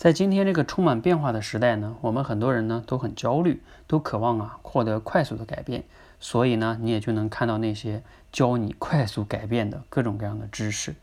[0.00, 5.84] 在今天这个充满变化的时代呢，我们很多人呢都很焦虑，都渴望啊获得快速的改变，
[6.18, 8.02] 所以呢，你也就能看到那些
[8.32, 10.94] 教你快速改变的各种各样的知识。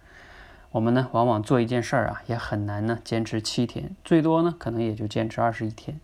[0.71, 6.00] 我们呢，往往做一件事儿啊，也很难呢坚持七天，最多呢可能也就坚持二十一天。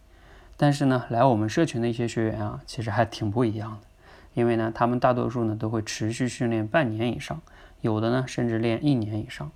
[0.55, 3.88] 但是呢，来我们社群的一些学员啊，其实还挺不一样的。
[4.36, 7.41] 因为呢，他们大多数呢都会持续训练半年以上，
[7.82, 9.50] 有的呢甚至练一年以上。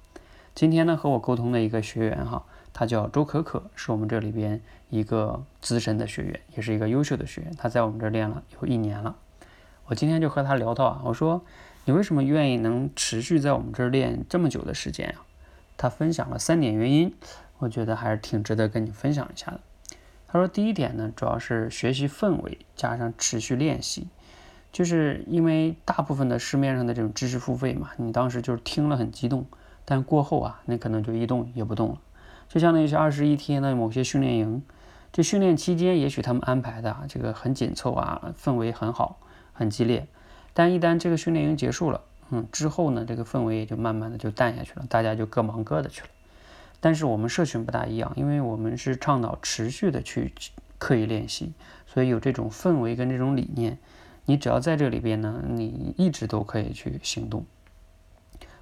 [0.55, 2.43] 今天呢和我沟通的一个学员哈，
[2.79, 7.51] 他叫周可可，是我们这里边一个资深的学员，也是一个优秀的学员。
[7.57, 9.15] 他在我们这练了有一年了。
[9.87, 11.43] 我今天就和他聊到啊，我说
[11.85, 15.25] 你为什么愿意能持续在我们这儿练这么久的时间啊？
[15.75, 17.11] 他分享了三点原因，
[17.57, 19.59] 我觉得还是挺值得跟你分享一下的。
[20.27, 24.07] 他说第一点呢，主要是学习氛围加上持续练习。
[24.71, 29.47] 就是因为大部分的市面上的这种知识付费嘛，你当时就是听了很激动，
[29.83, 31.97] 但过后啊，你可能就一动也不动了。
[32.49, 34.63] 就相当于是二十一天的某些训练营，
[35.11, 39.19] 这训练期间也许他们安排的这个很紧凑啊，氛围很好，
[39.53, 40.07] 很激烈，
[40.53, 46.07] 但一旦这个训练营结束了，嗯，之后呢，这个氛围也就慢慢的就淡下去了，大家就各忙各的去了。
[46.79, 50.33] 但是我们社群不大一样，因为我们是倡导持续的去
[50.77, 51.53] 刻意练习，
[51.87, 53.77] 所以有这种氛围跟这种理念。
[54.25, 57.45] 你只要在这里边呢，你一直都可以去行动。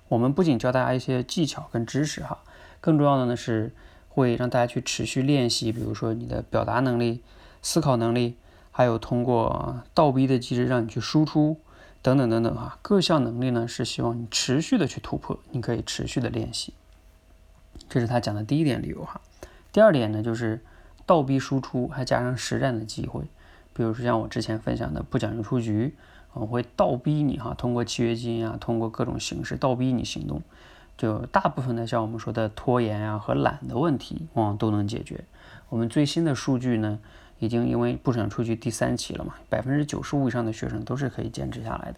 [0.07, 2.38] 我们不仅教大家一些技巧跟知识哈，
[2.86, 3.73] 更重要的呢是
[4.09, 7.23] 会让大家去持续练习，比如说你的表达能力、
[7.64, 8.36] 思考能力，
[8.69, 11.58] 还有通过倒逼的机制让你去输出
[12.03, 16.75] 等等等等哈，各项能力呢是希望你持续的去突破，你可以持续的练习。
[17.89, 19.19] 这是他讲的第一点理由哈。
[19.72, 20.61] 第二点呢就是
[21.08, 23.23] 倒逼输出，还加上实战的机会。
[23.73, 25.95] 比如说像我之前分享的不讲究出局，
[26.33, 30.44] 我会倒逼你哈，通过契约金啊，通过各种形式倒逼你行动。
[30.97, 35.23] 就大部分的像我们说的拖延啊和懒的问题，往往都能解决。
[35.69, 36.99] 我们最新的数据呢，
[37.39, 41.95] 已经因为不想出去第三期了嘛，百分之九十五以上的学生都是可以坚持下来的。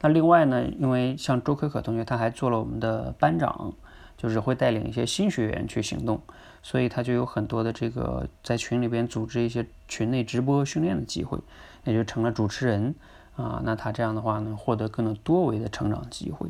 [0.00, 3.72] 那另外呢，因为像周可可同学，他还做了我们的班长。
[4.20, 6.20] 就是会带领一些新学员去行动，
[6.60, 11.38] 所以他就有很多的这个在群里边组织一些群内直播训练的机会，
[11.84, 12.96] 也就成了主持人
[13.36, 13.62] 啊。
[13.64, 16.48] 那他这样的话呢，获得更多维的成长机会。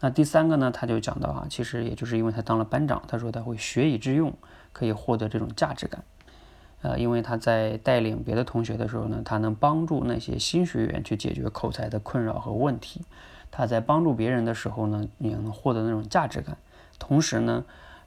[0.00, 4.32] 那第三个呢，他就讲到啊，其实也就是因为他当了班长，他说他会学以致用，
[4.72, 6.02] 可以获得这种价值感。
[6.82, 13.02] 呃，因为他在带领别的同学的时候呢，他能帮助那些新学员去解决口才的困扰和问题。
[13.50, 16.56] 他在帮助别人的时候呢，也能获得那种价值感。
[16.98, 17.64] 同时呢，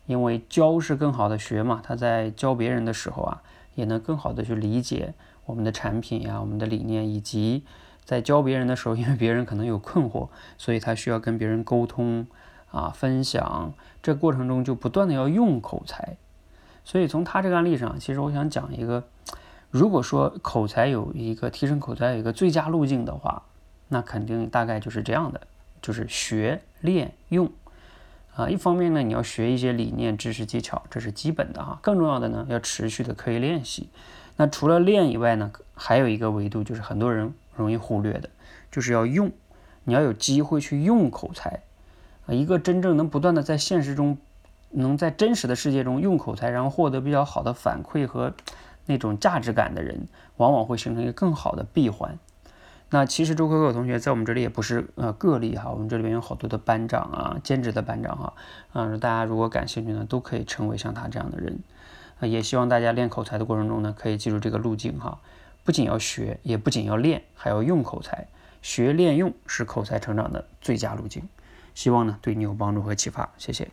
[0.07, 3.43] 因为教是更好的学嘛，他在教别人的时候啊，
[3.75, 5.13] 也能更好的去理解
[5.45, 7.63] 我们的产品呀、我们的理念，以及
[8.05, 12.27] 在教别人的时候，因为别人可能有困惑，所以他需要跟别人沟通
[12.71, 16.17] 啊、分享，这过程中就不断的要用口才。
[16.83, 19.03] 所以从他这个案例上，其实我想讲一个，
[19.71, 23.43] 如果说口才有一个提升口才有一个最佳路径的话，
[23.87, 25.41] 那肯定大概就是这样的，
[25.81, 27.49] 就是学、练、用。
[28.35, 31.77] 啊，一方面呢，你要学一些理念、知识、技巧，这是基本的哈。
[31.83, 33.89] 更重要的呢，要持续的刻意练习。
[34.37, 38.29] 那除了练以外呢，还有一个维度，就是很多人容易忽略的，
[38.71, 39.31] 就是要用。
[39.85, 41.61] 你要有机会去用口才。
[42.25, 44.17] 啊，一个真正能不断的在现实中，
[44.69, 48.33] 能在真实的世界中用口才，然后获得比较好的反馈和
[48.85, 52.17] 那种价值感的人，往往会形成一个更好的闭环。
[52.89, 58.33] 那其实周可可同学在我们这里也不是呃个例哈，我们这里边有好多的班长啊，兼职的班长哈，
[58.71, 61.59] 啊，大家如果感兴趣呢，都可以成为像他这样的人，
[62.19, 65.19] 啊，也希望大家练口才的过程中呢，可以记住这个路径哈，
[65.63, 68.27] 不仅要学，也不仅要练，还要用口才，
[68.61, 71.27] 学练用是口才成长的最佳路径，
[71.73, 73.69] 希望呢对你有帮助和启发，谢谢。